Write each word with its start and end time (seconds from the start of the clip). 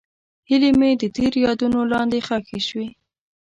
هیلې 0.49 0.71
مې 0.79 0.91
د 1.01 1.03
تېر 1.15 1.33
یادونو 1.45 1.79
لاندې 1.93 2.17
ښخې 2.27 2.59
شوې. 2.67 2.87